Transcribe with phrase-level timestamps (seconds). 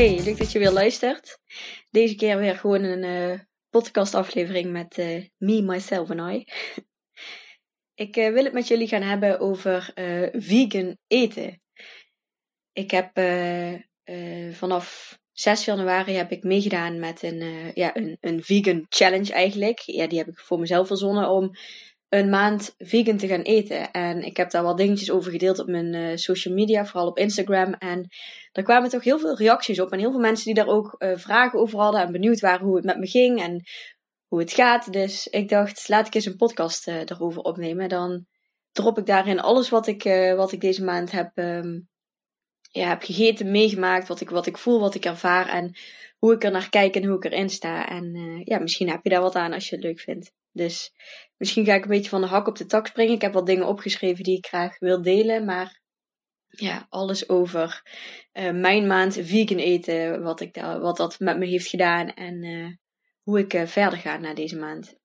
[0.00, 1.38] Hey, leuk dat je weer luistert.
[1.90, 3.38] Deze keer weer gewoon een uh,
[3.70, 6.44] podcastaflevering met uh, me, myself en I.
[8.04, 9.92] Ik uh, wil het met jullie gaan hebben over
[10.32, 11.62] vegan eten.
[12.72, 13.10] Ik heb
[14.52, 19.78] vanaf 6 januari heb ik meegedaan met een, ja, een, een vegan challenge eigenlijk.
[19.78, 21.50] Ja, die heb ik voor mezelf verzonnen om
[22.10, 23.90] een maand vegan te gaan eten.
[23.90, 27.18] En ik heb daar wat dingetjes over gedeeld op mijn uh, social media, vooral op
[27.18, 27.72] Instagram.
[27.72, 28.08] En
[28.52, 29.92] er kwamen toch heel veel reacties op.
[29.92, 32.76] En heel veel mensen die daar ook uh, vragen over hadden en benieuwd waren hoe
[32.76, 33.62] het met me ging en
[34.26, 34.92] hoe het gaat.
[34.92, 37.88] Dus ik dacht, laat ik eens een podcast uh, erover opnemen.
[37.88, 38.26] Dan
[38.72, 40.02] drop ik daarin alles wat ik,
[40.36, 41.88] wat ik deze maand heb, um,
[42.70, 44.08] ja, heb gegeten, meegemaakt.
[44.08, 45.48] Wat ik, wat ik voel, wat ik ervaar.
[45.48, 45.76] En
[46.18, 47.88] hoe ik er naar kijk en hoe ik erin sta.
[47.88, 48.12] En
[48.44, 50.32] ja, misschien heb je daar wat aan als je het leuk vindt.
[50.52, 50.92] Dus
[51.36, 53.14] misschien ga ik een beetje van de hak op de tak springen.
[53.14, 55.44] Ik heb wat dingen opgeschreven die ik graag wil delen.
[55.44, 55.80] Maar
[56.46, 57.82] ja, alles over
[58.32, 60.22] uh, mijn maand vegan eten.
[60.22, 62.14] Wat, ik wat dat met me heeft gedaan.
[62.14, 62.68] En uh,
[63.22, 64.98] hoe ik uh, verder ga na deze maand.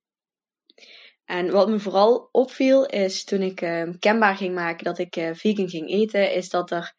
[1.25, 3.55] En wat me vooral opviel is toen ik
[3.99, 6.33] kenbaar ging maken dat ik vegan ging eten.
[6.33, 6.93] Is dat er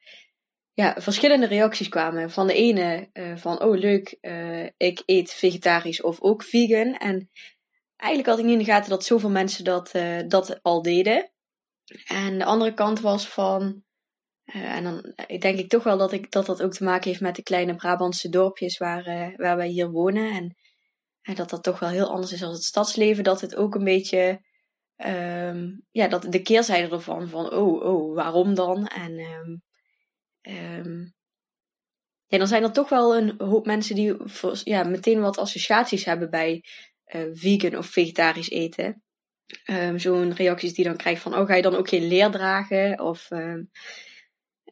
[0.72, 2.30] ja, verschillende reacties kwamen.
[2.30, 4.18] Van de ene van, oh leuk,
[4.76, 6.94] ik eet vegetarisch of ook vegan.
[6.94, 7.30] En
[7.96, 11.30] eigenlijk had ik niet in de gaten dat zoveel mensen dat, uh, dat al deden.
[12.06, 13.84] En de andere kant was van.
[14.44, 17.20] Uh, en dan denk ik toch wel dat, ik, dat dat ook te maken heeft
[17.20, 20.32] met de kleine Brabantse dorpjes waar, uh, waar wij hier wonen.
[20.32, 20.56] En,
[21.22, 23.24] en dat dat toch wel heel anders is dan het stadsleven.
[23.24, 24.44] Dat het ook een beetje.
[25.04, 28.86] Um, ja, dat de keerzijde ervan van, oh, oh, waarom dan?
[28.86, 29.18] En
[30.42, 31.14] um,
[32.26, 34.16] ja, dan zijn er toch wel een hoop mensen die
[34.64, 36.64] ja, meteen wat associaties hebben bij
[37.32, 39.02] vegan of vegetarisch eten.
[39.70, 43.00] Um, Zo'n reacties die dan krijgt van, oh ga je dan ook geen leer dragen?
[43.00, 43.54] Of uh,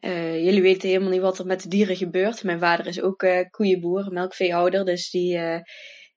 [0.01, 2.43] uh, jullie weten helemaal niet wat er met de dieren gebeurt.
[2.43, 5.39] Mijn vader is ook koeienboer, melkveehouder, dus die,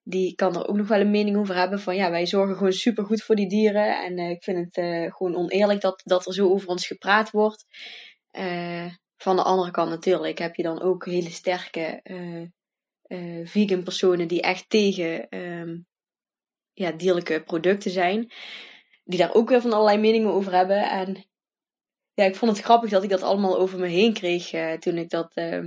[0.03, 2.73] die kan er ook nog wel een mening over hebben van, ja wij zorgen gewoon
[2.73, 4.05] super goed voor die dieren.
[4.05, 7.67] En ik vind het gewoon oneerlijk dat, dat er zo over ons gepraat wordt.
[9.17, 12.03] van de andere kant natuurlijk heb je dan ook hele sterke
[13.45, 15.87] vegan personen die echt tegen um,
[16.79, 18.33] ja, dierlijke producten zijn.
[19.05, 20.91] Die daar ook weer van allerlei meningen over hebben.
[20.91, 21.27] En
[22.15, 24.97] ja, ik vond het grappig dat ik dat allemaal over me heen kreeg uh, toen
[24.97, 25.65] ik dat uh,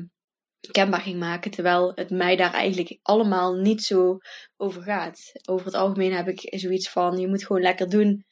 [0.72, 1.52] kenbaar ging maken.
[1.52, 4.18] Terwijl het mij daar eigenlijk allemaal niet zo
[4.58, 5.32] over gaat.
[5.50, 8.26] Over het algemeen heb ik zoiets van: je moet gewoon lekker doen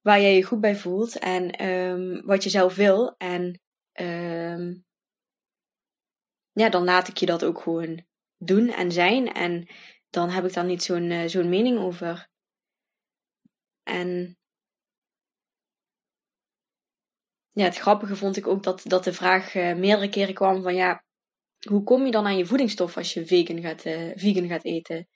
[0.00, 1.18] waar jij je goed bij voelt.
[1.18, 3.14] En um, wat je zelf wil.
[3.18, 3.60] En
[4.00, 4.84] um,
[6.52, 8.04] ja, dan laat ik je dat ook gewoon
[8.38, 9.32] doen en zijn.
[9.32, 9.68] En
[10.16, 12.28] dan heb ik daar niet zo'n uh, zo'n mening over.
[13.82, 14.38] En
[17.50, 20.74] ja, het grappige vond ik ook dat, dat de vraag uh, meerdere keren kwam van
[20.74, 21.04] ja,
[21.68, 25.08] hoe kom je dan aan je voedingsstof als je vegan gaat, uh, vegan gaat eten?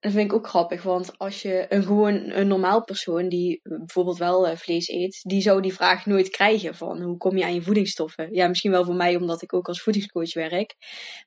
[0.00, 4.18] Dat vind ik ook grappig, want als je een gewoon een normaal persoon die bijvoorbeeld
[4.18, 7.54] wel uh, vlees eet, die zou die vraag nooit krijgen van hoe kom je aan
[7.54, 8.34] je voedingsstoffen?
[8.34, 10.74] Ja, misschien wel voor mij omdat ik ook als voedingscoach werk.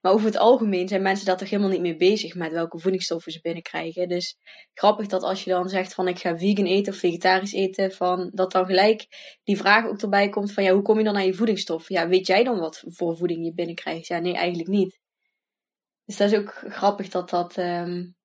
[0.02, 3.32] Maar over het algemeen zijn mensen daar toch helemaal niet mee bezig met welke voedingsstoffen
[3.32, 4.08] ze binnenkrijgen.
[4.08, 4.36] Dus
[4.74, 8.32] grappig dat als je dan zegt van ik ga vegan eten of vegetarisch eten, van
[8.34, 9.08] dat dan gelijk
[9.44, 11.96] die vraag ook erbij komt van ja, hoe kom je dan aan je voedingsstoffen?
[11.96, 14.08] Ja, weet jij dan wat voor voeding je binnenkrijgt?
[14.08, 15.00] Ja, nee, eigenlijk niet.
[16.06, 17.58] Dus dat is ook grappig dat dat.
[17.58, 18.20] Um,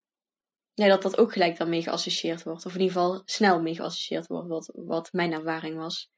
[0.77, 2.67] ja, dat dat ook gelijk dan mee geassocieerd wordt.
[2.67, 6.11] Of in ieder geval snel mee geassocieerd wordt, wat, wat mijn ervaring was.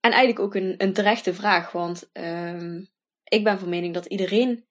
[0.00, 2.88] En eigenlijk ook een, een terechte vraag, want um,
[3.24, 4.66] ik ben van mening dat iedereen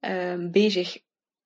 [0.00, 0.98] um, bezig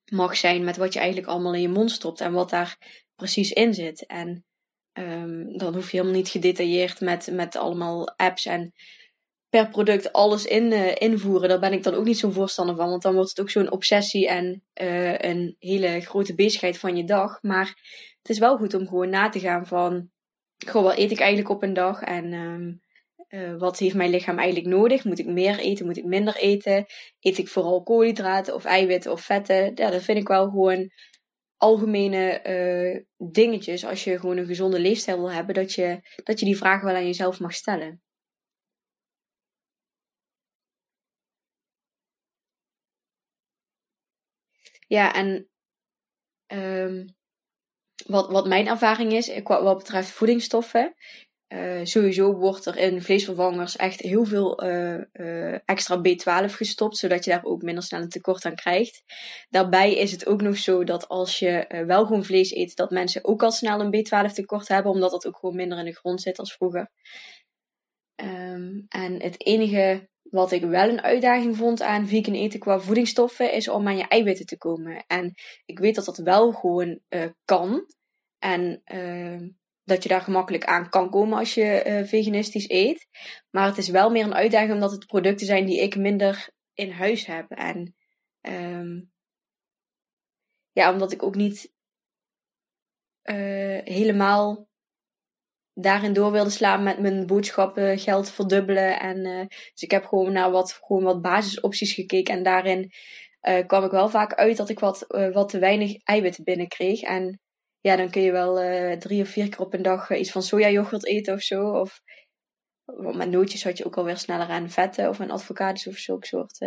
[0.05, 2.79] mag zijn met wat je eigenlijk allemaal in je mond stopt en wat daar
[3.15, 4.07] precies in zit.
[4.07, 4.45] En
[4.93, 8.73] um, dan hoef je helemaal niet gedetailleerd met, met allemaal apps en
[9.51, 11.49] per product alles in, uh, invoeren.
[11.49, 12.89] Daar ben ik dan ook niet zo'n voorstander van.
[12.89, 17.05] Want dan wordt het ook zo'n obsessie en uh, een hele grote bezigheid van je
[17.05, 17.43] dag.
[17.43, 17.67] Maar
[18.19, 20.11] het is wel goed om gewoon na te gaan van...
[20.67, 22.03] Goh, wat eet ik eigenlijk op een dag?
[22.03, 22.83] En um,
[23.29, 25.05] uh, wat heeft mijn lichaam eigenlijk nodig?
[25.05, 25.87] Moet ik meer eten?
[25.87, 26.87] Moet ik minder eten?
[27.21, 29.73] Eet ik vooral koolhydraten of eiwitten of vetten?
[29.75, 30.91] Ja, dat vind ik wel gewoon
[31.57, 33.85] algemene dingetjes.
[33.85, 36.95] Als je gewoon een gezonde leefstijl wil hebben, dat je, dat je die vragen wel
[36.95, 38.03] aan jezelf mag stellen.
[44.91, 45.49] Ja, en
[46.53, 47.15] um,
[48.07, 50.95] wat, wat mijn ervaring is, wat, wat betreft voedingsstoffen.
[51.49, 57.31] Uh, sowieso wordt er in vleesvervangers echt heel veel uh, extra B12 gestopt, zodat je
[57.31, 59.03] daar ook minder snel een tekort aan krijgt.
[59.49, 63.25] Daarbij is het ook nog zo dat als je wel gewoon vlees eet, dat mensen
[63.25, 66.23] ook al snel een B12 tekort hebben, omdat dat ook gewoon minder in de grond
[66.23, 66.91] zit als vroeger.
[68.23, 73.53] Um, en het enige wat ik wel een uitdaging vond aan vegan eten qua voedingsstoffen,
[73.53, 75.05] is om aan je eiwitten te komen.
[75.07, 75.35] En
[75.65, 77.01] ik weet dat dat wel gewoon
[77.45, 77.87] kan.
[78.39, 78.83] En
[79.91, 83.09] dat je daar gemakkelijk aan kan komen als je uh, veganistisch eet.
[83.51, 86.91] Maar het is wel meer een uitdaging omdat het producten zijn die ik minder in
[86.91, 87.51] huis heb.
[87.51, 87.95] En
[88.41, 89.13] um,
[90.73, 91.73] ja, omdat ik ook niet
[93.25, 94.69] uh, helemaal
[95.81, 99.01] daarin door wilde slaan met mijn boodschappen geld verdubbelen.
[99.01, 102.35] En, uh, dus ik heb gewoon naar wat, gewoon wat basisopties gekeken.
[102.35, 102.91] En daarin
[103.67, 107.01] kwam ik wel vaak uit dat ik wat, wat te weinig eiwitten binnenkreeg.
[107.01, 107.41] En
[107.81, 108.55] ja, dan kun je wel
[108.99, 111.71] drie of vier keer op een dag iets van sojayoghurt eten of zo.
[111.71, 112.01] Of
[112.95, 116.59] met nootjes had je ook alweer sneller aan vetten of aan avocados of zulke soort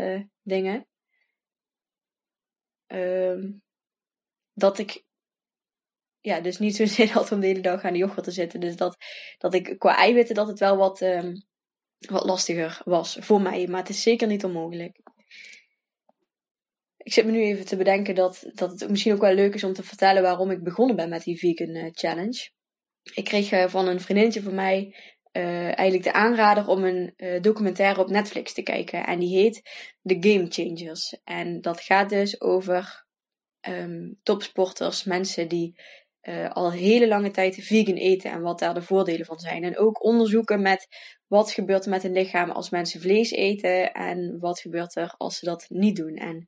[0.42, 0.88] dingen.
[2.88, 3.64] Um,
[4.54, 5.04] dat ik
[6.24, 8.60] ja, dus niet zo zin had om de hele dag aan de yoghurt te zitten.
[8.60, 8.98] Dus dat,
[9.38, 11.46] dat ik qua eiwitten dat het wel wat, um,
[12.00, 13.68] wat lastiger was voor mij.
[13.68, 15.02] Maar het is zeker niet onmogelijk
[17.04, 19.64] ik zit me nu even te bedenken dat, dat het misschien ook wel leuk is
[19.64, 22.50] om te vertellen waarom ik begonnen ben met die vegan uh, challenge.
[23.14, 24.96] Ik kreeg uh, van een vriendinnetje van mij
[25.32, 29.06] uh, eigenlijk de aanrader om een documentaire op Netflix te kijken.
[29.06, 29.62] En die heet
[30.02, 31.18] The Game Changers.
[31.24, 33.06] En dat gaat dus over
[33.68, 35.80] um, topsporters, mensen die
[36.50, 39.64] al hele lange tijd vegan eten en wat daar de voordelen van zijn.
[39.64, 40.88] En ook onderzoeken met
[41.28, 45.38] wat gebeurt er met hun lichaam als mensen vlees eten en wat gebeurt er als
[45.38, 46.16] ze dat niet doen.
[46.16, 46.48] En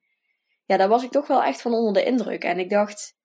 [0.65, 2.43] ja, daar was ik toch wel echt van onder de indruk.
[2.43, 3.15] En ik dacht,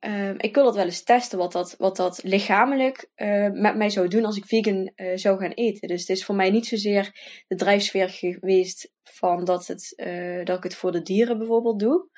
[0.00, 3.90] uh, ik wil dat wel eens testen, wat dat, wat dat lichamelijk uh, met mij
[3.90, 5.88] zou doen als ik vegan uh, zou gaan eten.
[5.88, 7.10] Dus het is voor mij niet zozeer
[7.46, 9.92] de drijfsfeer geweest van dat, het,
[10.44, 12.08] dat ik het voor de dieren bijvoorbeeld doe.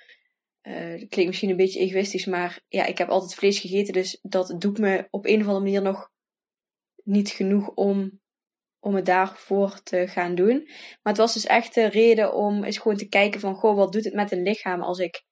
[0.63, 4.55] Dat klinkt misschien een beetje egoïstisch, maar ja, ik heb altijd vlees gegeten, dus dat
[4.59, 6.11] doet me op een of andere manier nog
[7.05, 8.21] niet genoeg om
[8.85, 10.63] om het daarvoor te gaan doen.
[10.67, 13.93] Maar het was dus echt de reden om eens gewoon te kijken van, goh, wat
[13.93, 15.23] doet het met een lichaam als ik,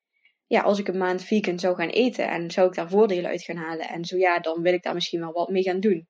[0.47, 3.43] ja, als ik een maand vegan zou gaan eten en zou ik daar voordelen uit
[3.43, 3.89] gaan halen?
[3.89, 6.09] En zo ja, dan wil ik daar misschien wel wat mee gaan doen.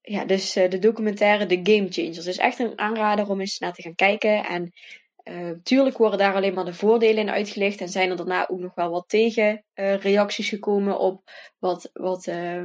[0.00, 3.72] Ja, dus uh, de documentaire The Game Changers is echt een aanrader om eens naar
[3.72, 4.44] te gaan kijken.
[4.44, 4.72] En
[5.28, 8.58] uh, tuurlijk worden daar alleen maar de voordelen in uitgelegd en zijn er daarna ook
[8.58, 12.62] nog wel wat tegenreacties uh, gekomen op wat, wat uh,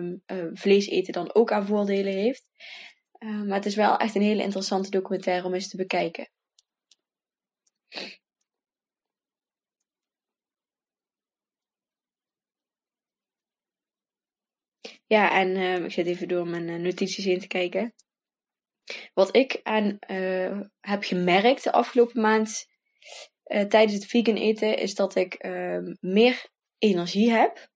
[0.53, 2.45] vlees eten dan ook aan voordelen heeft.
[3.19, 6.27] maar het is wel echt een hele interessante documentaire om eens te bekijken.
[15.07, 17.93] Ja, en ehm, ik zit even door mijn eh, notities in te kijken.
[19.13, 22.65] Wat ik aan uh, heb gemerkt de afgelopen maand
[23.45, 27.67] uh, tijdens het vegan eten, is dat ik uh, meer energie heb.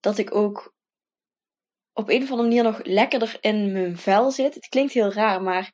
[0.00, 0.74] Dat ik ook
[1.92, 4.54] op een of andere manier nog lekkerder in mijn vel zit.
[4.54, 5.72] Het klinkt heel raar, maar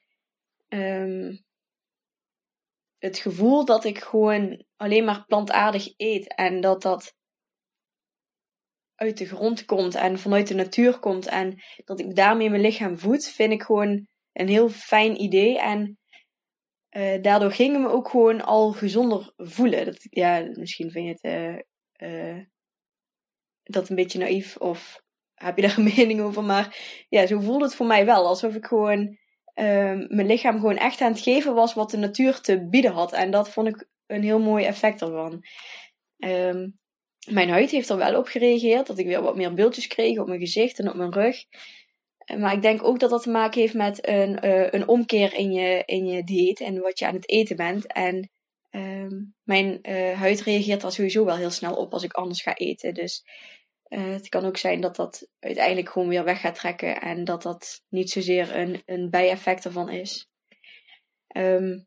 [0.68, 1.44] um,
[2.98, 7.14] het gevoel dat ik gewoon alleen maar plantaardig eet en dat dat
[8.94, 12.98] uit de grond komt en vanuit de natuur komt en dat ik daarmee mijn lichaam
[12.98, 15.58] voed, vind ik gewoon een heel fijn idee.
[15.58, 15.98] En
[16.96, 19.84] uh, daardoor ging me ook gewoon al gezonder voelen.
[19.84, 21.62] Dat, ja, misschien vind je het
[22.00, 22.44] uh, uh,
[23.62, 25.02] dat een beetje naïef of
[25.34, 26.44] heb je daar een mening over.
[26.44, 26.76] Maar
[27.08, 28.26] ja, zo voelde het voor mij wel.
[28.26, 29.18] Alsof ik gewoon
[29.54, 33.12] ehm, mijn lichaam gewoon echt aan het geven was wat de natuur te bieden had.
[33.12, 35.44] En dat vond ik een heel mooi effect ervan.
[36.16, 36.78] Um,
[37.30, 38.86] mijn huid heeft er wel op gereageerd.
[38.86, 41.36] Dat ik weer wat meer beeldjes kreeg op mijn gezicht en op mijn rug.
[42.34, 45.52] Maar ik denk ook dat dat te maken heeft met een, uh, een omkeer in
[45.52, 47.86] je, in je dieet en wat je aan het eten bent.
[47.92, 48.30] En
[48.70, 49.06] uh,
[49.42, 52.94] mijn uh, huid reageert daar sowieso wel heel snel op als ik anders ga eten.
[52.94, 53.24] Dus
[53.88, 57.42] uh, het kan ook zijn dat dat uiteindelijk gewoon weer weg gaat trekken en dat
[57.42, 60.28] dat niet zozeer een, een bijeffect ervan is.
[61.36, 61.86] Um,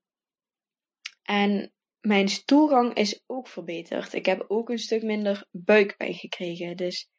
[1.23, 4.13] en mijn stoelgang is ook verbeterd.
[4.13, 6.77] Ik heb ook een stuk minder buikpijn gekregen.
[6.77, 7.09] Dus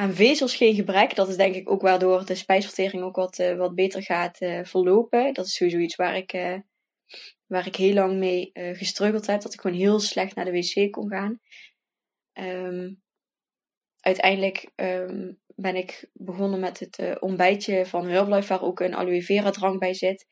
[0.00, 1.14] aan vezels geen gebrek.
[1.14, 4.64] Dat is denk ik ook waardoor de spijsvertering ook wat, uh, wat beter gaat uh,
[4.64, 5.34] verlopen.
[5.34, 6.58] Dat is sowieso iets waar ik, uh,
[7.46, 9.40] waar ik heel lang mee gestruggeld heb.
[9.40, 11.40] Dat ik gewoon heel slecht naar de wc kon gaan.
[12.32, 13.02] Um,
[14.00, 19.50] uiteindelijk um, ben ik begonnen met het ontbijtje van Herbalife, waar ook een aloe vera
[19.50, 20.26] drank bij zit.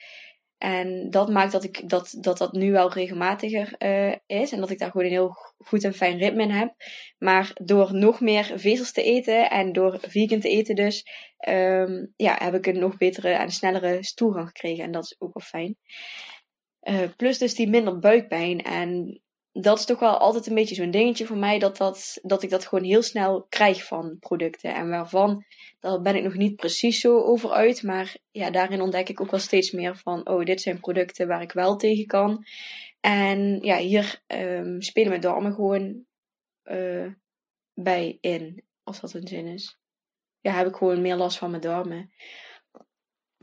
[0.59, 4.53] En dat maakt dat ik, dat, dat, dat nu wel regelmatiger uh, is.
[4.53, 6.75] En dat ik daar gewoon een heel goed en fijn ritme in heb.
[7.19, 11.05] Maar door nog meer vezels te eten en door vegan te eten dus,
[11.49, 14.85] um, ja, heb ik een nog betere en snellere stoelgang gekregen.
[14.85, 15.77] En dat is ook wel fijn.
[16.83, 18.63] Uh, plus dus die minder buikpijn.
[18.63, 19.21] En
[19.61, 21.59] dat is toch wel altijd een beetje zo'n dingetje voor mij.
[21.59, 24.75] Dat, dat, dat ik dat gewoon heel snel krijg van producten.
[24.75, 25.45] En waarvan
[25.81, 27.83] daar ben ik nog niet precies zo over uit.
[27.83, 31.43] Maar ja, daarin ontdek ik ook wel steeds meer van: oh, dit zijn producten waar
[31.43, 32.45] ik wel tegen kan.
[33.01, 36.05] En ja, hier um, spelen mijn darmen gewoon
[36.65, 37.13] uh,
[37.75, 38.63] bij in.
[38.83, 39.79] Als dat een zin is.
[40.41, 42.13] Ja, heb ik gewoon meer last van mijn darmen.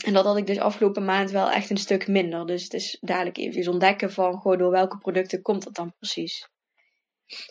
[0.05, 2.45] En dat had ik dus afgelopen maand wel echt een stuk minder.
[2.45, 6.49] Dus het is dadelijk even ontdekken van goh, door welke producten komt dat dan precies.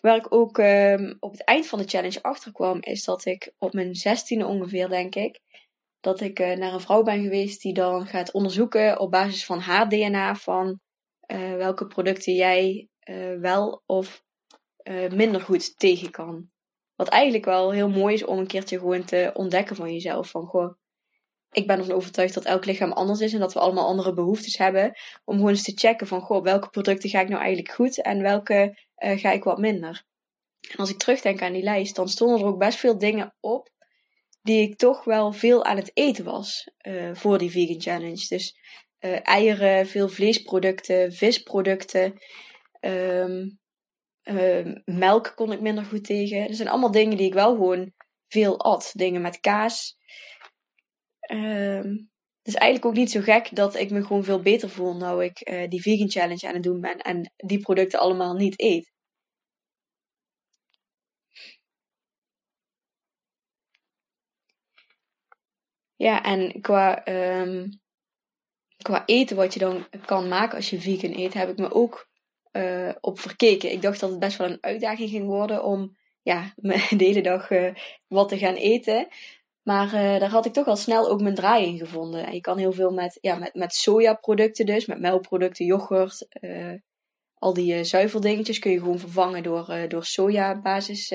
[0.01, 3.55] Waar ik ook um, op het eind van de challenge achter kwam, is dat ik
[3.59, 5.41] op mijn zestiende ongeveer, denk ik,
[6.01, 9.59] dat ik uh, naar een vrouw ben geweest die dan gaat onderzoeken op basis van
[9.59, 10.81] haar DNA van
[11.27, 14.23] uh, welke producten jij uh, wel of
[15.09, 16.51] minder goed tegen kan.
[16.95, 20.31] Wat eigenlijk wel heel mooi is om een keertje gewoon te ontdekken van jezelf.
[20.31, 20.75] Van goh,
[21.55, 24.59] ik ben ervan overtuigd dat elk lichaam anders is en dat we allemaal andere behoeftes
[24.59, 24.93] hebben.
[25.25, 28.23] Om gewoon eens te checken van, goh, welke producten ga ik nou eigenlijk goed en
[28.23, 30.05] welke uh, ga ik wat minder.
[30.71, 33.73] En als ik terugdenk aan die lijst, dan stonden er ook best veel dingen op
[34.43, 38.27] die ik toch wel veel aan het eten was uh, voor die vegan challenge.
[38.29, 38.57] Dus
[39.01, 42.15] uh, eieren, veel vleesproducten, visproducten,
[42.81, 43.59] um,
[44.85, 46.49] melk kon ik minder goed tegen.
[46.49, 47.93] Er zijn allemaal dingen die ik wel gewoon
[48.29, 48.91] veel at.
[48.95, 49.97] Dingen met kaas.
[51.33, 52.13] Um,
[52.43, 55.25] het is eigenlijk ook niet zo gek dat ik me gewoon veel beter voel nou
[55.25, 58.93] ik uh, die vegan challenge aan het doen ben en die producten allemaal niet eet.
[65.97, 67.07] Ja, en qua,
[67.41, 67.81] um,
[68.83, 72.09] qua eten wat je dan kan maken als je vegan eet, heb ik me ook
[72.53, 73.73] uh, op verkeken.
[73.73, 76.53] Ik dacht dat het best wel een uitdaging ging worden om ja,
[76.97, 77.75] de hele dag uh,
[78.09, 79.09] wat te gaan eten.
[79.65, 82.27] Maar uh, daar had ik toch al snel ook mijn draai in gevonden.
[82.27, 86.75] En je kan heel veel met, ja, met, met sojaproducten dus, met melkproducten, yoghurt, uh,
[87.35, 91.15] al die uh, zuiveldingetjes kun je gewoon vervangen door, door sojabasis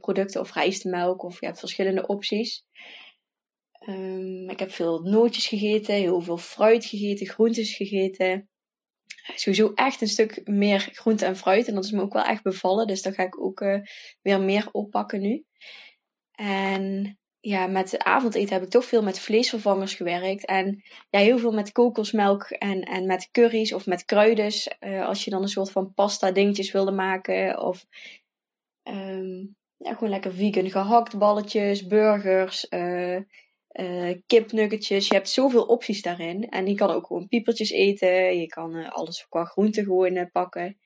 [0.00, 2.64] producten of rijstmelk of je hebt verschillende opties.
[3.88, 8.48] Um, ik heb veel nootjes gegeten, heel veel fruit gegeten, groentes gegeten.
[9.34, 11.68] Sowieso echt een stuk meer groente en fruit.
[11.68, 12.86] En dat is me ook wel echt bevallen.
[12.86, 13.60] Dus daar ga ik ook
[14.22, 15.44] weer meer oppakken nu.
[16.32, 20.44] En ja, met avondeten heb ik toch veel met vleesvervangers gewerkt.
[20.44, 24.52] En ja, heel veel met kokosmelk en, en met curry's of met kruiden.
[24.80, 27.62] Uh, als je dan een soort van pasta dingetjes wilde maken.
[27.62, 27.86] Of
[28.82, 33.20] um, ja, gewoon lekker vegan gehakt balletjes, burgers, uh,
[34.26, 35.08] kipnuggetjes.
[35.08, 36.48] Je hebt zoveel opties daarin.
[36.48, 38.38] En je kan ook gewoon piepertjes eten.
[38.38, 40.78] Je kan alles qua groente gewoon pakken.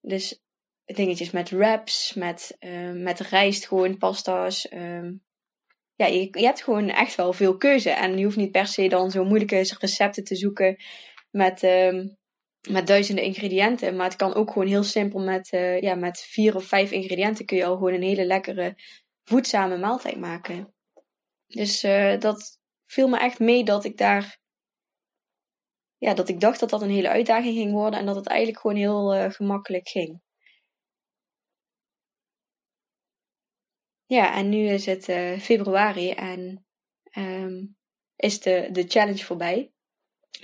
[0.00, 0.42] Dus
[0.84, 2.56] dingetjes met wraps, met,
[2.94, 4.72] met rijst gewoon, pasta's.
[4.72, 5.26] Um,
[5.98, 7.90] ja, je, je hebt gewoon echt wel veel keuze.
[7.90, 10.76] En je hoeft niet per se dan zo moeilijke recepten te zoeken
[11.30, 12.16] met, um,
[12.68, 13.96] met duizenden ingrediënten.
[13.96, 17.44] Maar het kan ook gewoon heel simpel met, uh, ja, met vier of vijf ingrediënten
[17.44, 18.74] kun je al gewoon een hele lekkere,
[19.24, 20.74] voedzame maaltijd maken.
[21.46, 24.38] Dus uh, dat viel me echt mee dat ik daar.
[25.96, 28.60] Ja, dat ik dacht dat dat een hele uitdaging ging worden en dat het eigenlijk
[28.60, 30.20] gewoon heel uh, gemakkelijk ging.
[34.08, 36.66] Ja, en nu is het uh, februari en
[37.18, 37.76] um,
[38.16, 39.70] is de, de challenge voorbij.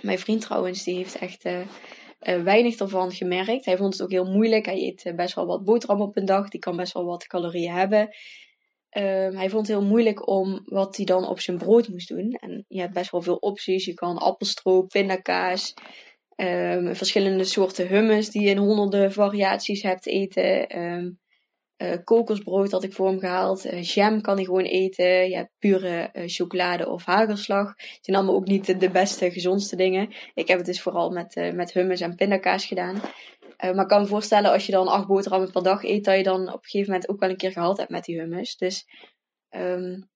[0.00, 3.64] Mijn vriend trouwens, die heeft echt uh, uh, weinig ervan gemerkt.
[3.64, 4.66] Hij vond het ook heel moeilijk.
[4.66, 6.49] Hij eet best wel wat boterham op een dag.
[6.49, 8.00] Die kan best wel wat calorieën hebben.
[8.00, 12.30] Um, hij vond het heel moeilijk om wat hij dan op zijn brood moest doen.
[12.30, 13.85] En je hebt best wel veel opties.
[13.85, 15.75] Je kan appelstroop, pindakaas,
[16.37, 20.78] um, verschillende soorten hummus die je in honderden variaties hebt eten.
[20.83, 21.23] Um,
[21.76, 23.66] uh, kokosbrood had ik voor hem gehaald.
[23.66, 25.33] Uh, jam kan hij gewoon eten.
[25.33, 27.69] Hebt pure uh, chocolade of hagelslag.
[27.69, 30.14] Het zijn allemaal ook niet de, de, beste, gezondste dingen.
[30.35, 33.00] Ik heb het dus vooral met, met hummus en pindakaas gedaan.
[33.59, 36.23] maar ik kan me voorstellen als je dan acht boterhammen per dag eet, dat je
[36.23, 38.57] dan op een gegeven moment ook wel een keer gehaald hebt met die hummus.
[38.57, 38.87] Dus
[39.50, 40.09] um,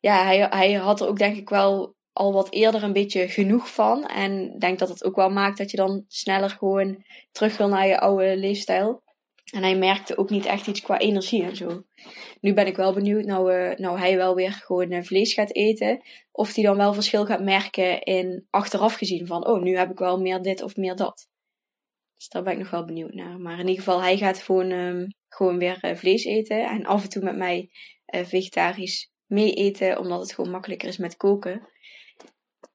[0.00, 3.74] ja, hij, hij had er ook denk ik wel al wat eerder een beetje genoeg
[3.74, 4.06] van.
[4.06, 7.86] En denk dat het ook wel maakt dat je dan sneller gewoon terug wil naar
[7.86, 9.02] je oude leefstijl.
[9.52, 11.84] En hij merkte ook niet echt iets qua energie en zo.
[12.40, 15.54] Nu ben ik wel benieuwd, nou, uh, nou hij wel weer gewoon uh, vlees gaat
[15.54, 19.90] eten, of hij dan wel verschil gaat merken in achteraf gezien van, oh, nu heb
[19.90, 21.28] ik wel meer dit of meer dat.
[22.16, 23.38] Dus daar ben ik nog wel benieuwd naar.
[23.38, 27.02] Maar in ieder geval, hij gaat gewoon, um, gewoon weer uh, vlees eten en af
[27.02, 27.70] en toe met mij
[28.06, 31.68] vegetarisch mee eten, omdat het gewoon makkelijker is met koken.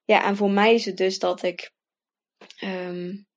[0.06, 1.74] Ja, en voor mij is het dus dat ik
[2.64, 3.28] um,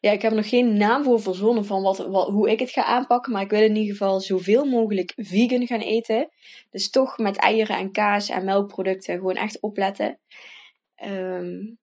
[0.00, 2.84] ja, ik heb nog geen naam voor verzonnen van wat, wat, hoe ik het ga
[2.84, 3.32] aanpakken.
[3.32, 6.28] Maar ik wil in ieder geval zoveel mogelijk vegan gaan eten.
[6.70, 10.18] Dus toch met eieren en kaas en melkproducten gewoon echt opletten.
[11.04, 11.78] Um,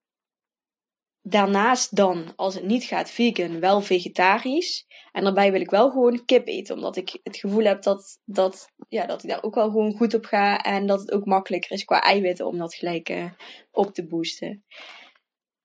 [1.22, 4.86] daarnaast dan, als het niet gaat vegan, wel vegetarisch.
[5.12, 6.74] En daarbij wil ik wel gewoon kip eten.
[6.74, 10.14] Omdat ik het gevoel heb dat, dat, ja, dat ik daar ook wel gewoon goed
[10.14, 10.62] op ga.
[10.62, 13.30] En dat het ook makkelijker is qua eiwitten om dat gelijk uh,
[13.72, 14.64] op te boosten.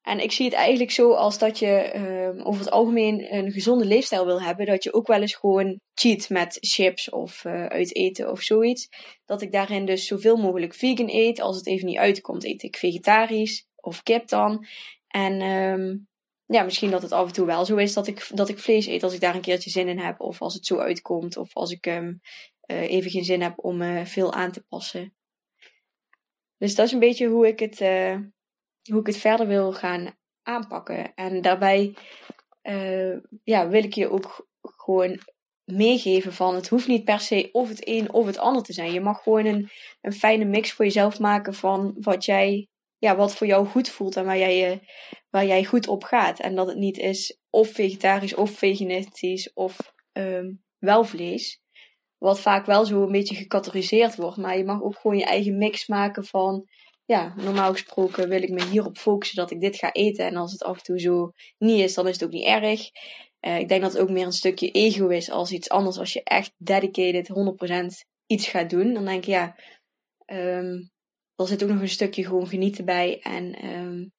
[0.04, 3.86] En ik zie het eigenlijk zo als dat je uh, over het algemeen een gezonde
[3.86, 4.66] leefstijl wil hebben.
[4.66, 8.90] Dat je ook wel eens gewoon cheat met chips of uh, uit eten of zoiets.
[9.26, 11.42] Dat ik daarin dus zoveel mogelijk vegan eet.
[11.42, 14.66] Als het even niet uitkomt, eet ik vegetarisch of kip dan.
[15.08, 16.08] En um,
[16.46, 18.86] ja, misschien dat het af en toe wel zo is dat ik, dat ik vlees
[18.86, 20.20] eet als ik daar een keertje zin in heb.
[20.20, 21.38] Of als het zo uitkomt.
[21.38, 22.22] Of als ik um,
[22.66, 25.14] even geen zin heb om uh, veel aan te passen.
[26.58, 27.82] Dus dat is een beetje hoe ik het
[28.90, 31.14] hoe ik het verder wil gaan aanpakken.
[31.16, 31.96] En daarbij
[32.64, 35.20] uh, ja, wil ik je ook gewoon
[35.64, 38.94] meegeven van het hoeft niet per se of het een of het ander te zijn.
[38.94, 39.70] Je mag gewoon een,
[40.02, 44.16] een fijne mix voor jezelf maken van wat jij, ja, wat voor jou goed voelt
[44.16, 44.82] en waar jij,
[45.30, 46.40] waar jij goed op gaat.
[46.40, 51.62] En dat het niet is of vegetarisch of veganistisch of um, wel vlees.
[52.18, 54.38] Wat vaak wel zo een beetje gecategoriseerd wordt.
[54.38, 56.68] Maar je mag ook gewoon je eigen mix maken van
[57.06, 60.26] ja, normaal gesproken wil ik me hierop focussen dat ik dit ga eten.
[60.26, 62.90] En als het af en toe zo niet is, dan is het ook niet erg.
[63.42, 65.98] Uh, ik denk dat het ook meer een stukje ego is als iets anders.
[65.98, 67.30] Als je echt dedicated
[68.04, 69.56] 100% iets gaat doen, dan denk je ja,
[70.26, 70.92] um,
[71.36, 73.20] er zit ook nog een stukje gewoon genieten bij.
[73.20, 74.12] En um,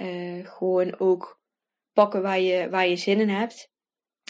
[0.00, 1.40] uh, gewoon ook
[1.92, 3.68] pakken waar je, waar je zin in hebt.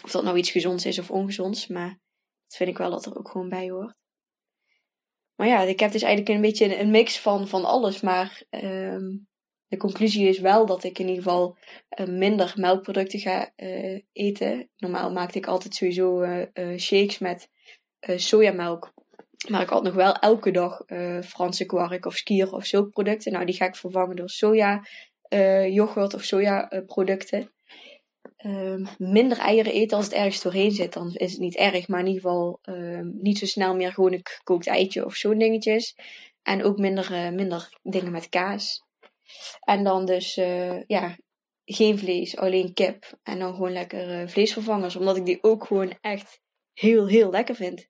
[0.04, 1.66] Of dat nou iets gezonds is of ongezonds.
[1.66, 1.88] Maar
[2.46, 3.94] dat vind ik wel dat er ook gewoon bij hoort.
[5.38, 8.00] Maar ja, ik heb dus eigenlijk een beetje een mix van, van alles.
[8.00, 9.28] Maar um,
[9.66, 11.56] de conclusie is wel dat ik in ieder geval
[12.00, 14.70] uh, minder melkproducten ga uh, eten.
[14.76, 17.48] Normaal maakte ik altijd sowieso uh, shakes met
[18.00, 18.92] sojamelk.
[19.48, 20.82] Maar ik had nog wel elke dag
[21.24, 23.32] Franse kwark of skier of zulke producten.
[23.32, 24.86] Nou, die ga ik vervangen door soja
[25.68, 27.52] yoghurt of soja producten.
[28.46, 31.88] Um, minder eieren eten als het ergens doorheen zit, dan is het niet erg.
[31.88, 35.38] Maar in ieder geval um, niet zo snel meer gewoon een gekookt eitje of zo'n
[35.38, 35.96] dingetjes.
[36.42, 38.82] En ook minder, uh, minder dingen met kaas.
[39.60, 41.16] En dan dus, uh, ja,
[41.64, 43.18] geen vlees, alleen kip.
[43.22, 46.40] En dan gewoon lekker uh, vleesvervangers, omdat ik die ook gewoon echt
[46.72, 47.88] heel, heel lekker vind.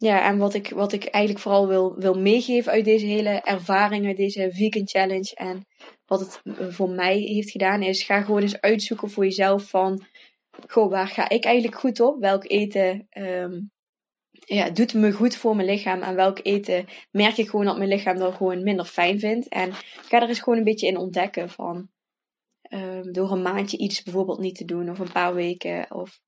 [0.00, 4.06] Ja, en wat ik, wat ik eigenlijk vooral wil, wil meegeven uit deze hele ervaring,
[4.06, 5.34] uit deze vegan challenge.
[5.34, 5.66] En
[6.06, 6.42] wat het
[6.74, 10.04] voor mij heeft gedaan, is ga gewoon eens uitzoeken voor jezelf van,
[10.66, 12.20] goh, waar ga ik eigenlijk goed op?
[12.20, 13.70] Welk eten um,
[14.30, 16.02] ja, doet me goed voor mijn lichaam?
[16.02, 19.48] En welk eten merk ik gewoon dat mijn lichaam dan gewoon minder fijn vindt?
[19.48, 19.72] En
[20.08, 21.88] ga er eens gewoon een beetje in ontdekken van,
[22.70, 26.20] um, door een maandje iets bijvoorbeeld niet te doen, of een paar weken, of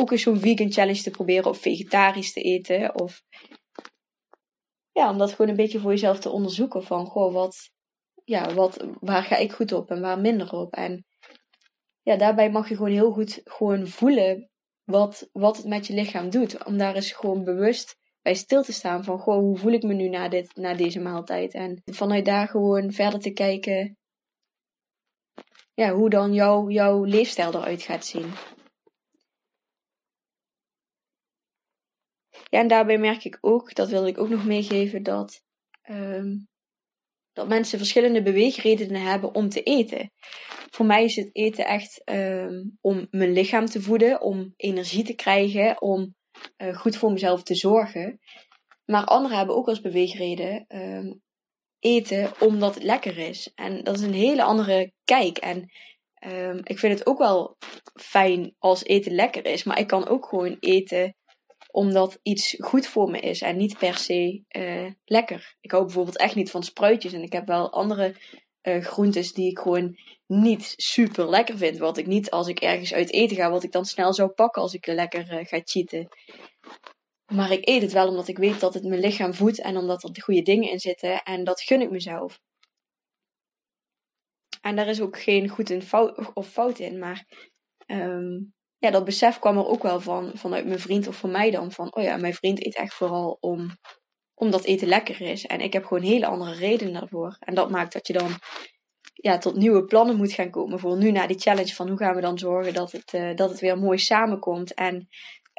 [0.00, 3.00] ook eens zo'n vegan challenge te proberen of vegetarisch te eten.
[3.00, 3.22] Of
[4.92, 7.70] ja, om dat gewoon een beetje voor jezelf te onderzoeken van goh, wat,
[8.24, 10.74] ja, wat, waar ga ik goed op en waar minder op.
[10.74, 11.04] En
[12.02, 14.50] ja, daarbij mag je gewoon heel goed gewoon voelen
[14.84, 16.64] wat, wat het met je lichaam doet.
[16.64, 19.94] Om daar eens gewoon bewust bij stil te staan van goh, hoe voel ik me
[19.94, 21.54] nu na, dit, na deze maaltijd.
[21.54, 23.96] En vanuit daar gewoon verder te kijken
[25.74, 28.32] ja, hoe dan jouw jouw leefstijl eruit gaat zien.
[32.48, 35.42] Ja, en daarbij merk ik ook, dat wilde ik ook nog meegeven, dat,
[35.90, 36.48] um,
[37.32, 40.10] dat mensen verschillende beweegredenen hebben om te eten.
[40.70, 45.14] Voor mij is het eten echt um, om mijn lichaam te voeden, om energie te
[45.14, 46.14] krijgen, om
[46.58, 48.18] uh, goed voor mezelf te zorgen.
[48.84, 51.22] Maar anderen hebben ook als beweegreden um,
[51.78, 53.52] eten omdat het lekker is.
[53.54, 55.38] En dat is een hele andere kijk.
[55.38, 55.70] En
[56.62, 57.56] ik vind het ook wel
[58.00, 59.64] fijn als eten lekker is.
[59.64, 61.16] Maar ik kan ook gewoon eten
[61.78, 65.56] omdat iets goed voor me is en niet per se uh, lekker.
[65.60, 68.14] Ik hou bijvoorbeeld echt niet van spruitjes en ik heb wel andere
[68.62, 71.78] uh, groentes die ik gewoon niet super lekker vind.
[71.78, 74.62] Wat ik niet als ik ergens uit eten ga, wat ik dan snel zou pakken
[74.62, 76.08] als ik lekker uh, ga cheaten.
[77.32, 80.02] Maar ik eet het wel omdat ik weet dat het mijn lichaam voedt en omdat
[80.02, 82.40] er de goede dingen in zitten en dat gun ik mezelf.
[84.60, 86.98] En daar is ook geen goed in fout, of fout in.
[86.98, 87.26] Maar
[87.86, 88.38] ehm,
[88.78, 91.72] ja, dat besef kwam er ook wel van, vanuit mijn vriend of van mij dan.
[91.72, 93.70] Van, oh ja, mijn vriend eet echt vooral om,
[94.34, 95.46] omdat eten lekker is.
[95.46, 97.36] En ik heb gewoon hele andere redenen daarvoor.
[97.40, 98.30] En dat maakt dat je dan
[99.14, 100.78] ja, tot nieuwe plannen moet gaan komen.
[100.78, 103.50] Voor nu naar die challenge van hoe gaan we dan zorgen dat het, uh, dat
[103.50, 104.74] het weer mooi samenkomt.
[104.74, 105.08] En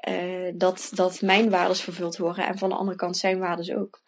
[0.09, 2.47] uh, dat, dat mijn waarden vervuld worden.
[2.47, 4.01] En van de andere kant zijn waarden ook.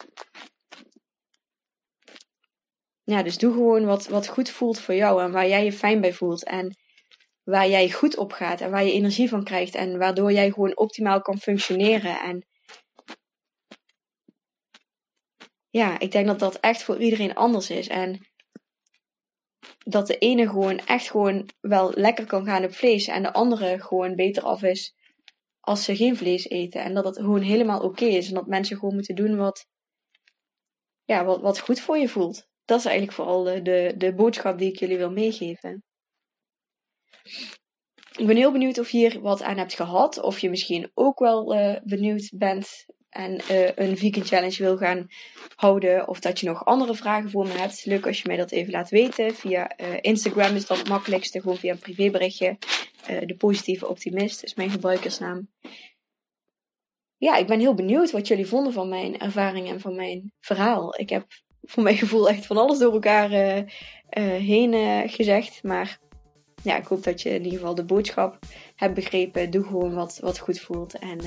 [3.04, 6.00] Ja, dus doe gewoon wat, wat goed voelt voor jou en waar jij je fijn
[6.00, 6.44] bij voelt.
[6.44, 6.76] En
[7.44, 9.74] waar jij goed op gaat en waar je energie van krijgt.
[9.74, 12.20] En waardoor jij gewoon optimaal kan functioneren.
[12.20, 12.46] En
[15.70, 17.88] ja, ik denk dat dat echt voor iedereen anders is.
[17.88, 18.26] En
[19.78, 23.06] dat de ene gewoon echt gewoon wel lekker kan gaan op vlees.
[23.06, 24.94] En de andere gewoon beter af is
[25.60, 26.82] als ze geen vlees eten.
[26.82, 28.28] En dat het gewoon helemaal oké is.
[28.28, 29.66] En dat mensen gewoon moeten doen wat,
[31.04, 32.46] ja, wat, wat goed voor je voelt.
[32.64, 35.82] Dat is eigenlijk vooral de, de, de boodschap die ik jullie wil meegeven.
[38.18, 40.20] Ik ben heel benieuwd of je hier wat aan hebt gehad.
[40.20, 45.06] Of je misschien ook wel uh, benieuwd bent en uh, een vegan challenge wil gaan
[45.56, 46.08] houden.
[46.08, 47.84] Of dat je nog andere vragen voor me hebt.
[47.84, 49.34] Leuk als je mij dat even laat weten.
[49.34, 51.40] Via uh, Instagram is dat het makkelijkste.
[51.40, 52.58] Gewoon via een privéberichtje.
[53.26, 55.48] de positieve optimist is mijn gebruikersnaam.
[57.16, 61.00] Ja, ik ben heel benieuwd wat jullie vonden van mijn ervaring en van mijn verhaal.
[61.00, 61.26] Ik heb
[61.62, 63.30] voor mijn gevoel echt van alles door elkaar
[64.38, 65.62] heen gezegd.
[65.62, 66.00] Maar
[66.62, 68.38] ja, ik hoop dat je in ieder geval de boodschap
[68.76, 69.50] hebt begrepen.
[69.50, 70.98] Doe gewoon wat, wat goed voelt.
[70.98, 71.18] En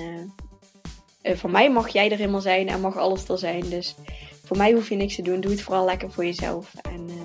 [1.23, 3.69] uh, voor mij mag jij er helemaal zijn en mag alles er zijn.
[3.69, 3.95] Dus
[4.43, 5.41] voor mij hoef je niks te doen.
[5.41, 6.73] Doe het vooral lekker voor jezelf.
[6.81, 7.15] En uh,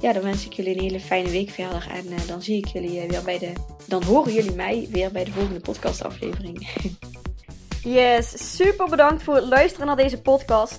[0.00, 1.88] ja, dan wens ik jullie een hele fijne week verder.
[1.90, 3.52] En dan zie ik jullie weer bij de.
[3.86, 6.68] Dan horen jullie mij weer bij de volgende podcastaflevering.
[7.82, 10.78] yes, super bedankt voor het luisteren naar deze podcast.